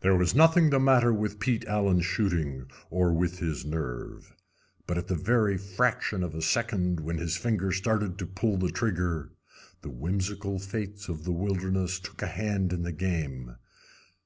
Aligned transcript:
There 0.00 0.14
was 0.14 0.34
nothing 0.34 0.68
the 0.68 0.78
matter 0.78 1.14
with 1.14 1.40
Pete 1.40 1.64
Allen's 1.64 2.04
shooting 2.04 2.66
or 2.90 3.10
with 3.14 3.38
his 3.38 3.64
nerve. 3.64 4.34
But 4.86 4.98
at 4.98 5.08
the 5.08 5.14
very 5.14 5.56
fraction 5.56 6.22
of 6.22 6.34
a 6.34 6.42
second 6.42 7.00
when 7.00 7.16
his 7.16 7.38
finger 7.38 7.72
started 7.72 8.18
to 8.18 8.26
pull 8.26 8.58
the 8.58 8.70
trigger 8.70 9.30
the 9.80 9.88
whimsical 9.88 10.58
Fates 10.58 11.08
of 11.08 11.24
the 11.24 11.32
wilderness 11.32 11.98
took 11.98 12.20
a 12.20 12.26
hand 12.26 12.70
in 12.74 12.82
the 12.82 12.92
game. 12.92 13.56